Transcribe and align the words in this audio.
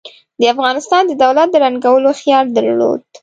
د 0.39 0.41
افغانستان 0.53 1.03
د 1.07 1.11
دولت 1.23 1.47
د 1.51 1.55
ړنګولو 1.63 2.09
خیال 2.19 2.45
درلود. 2.57 3.01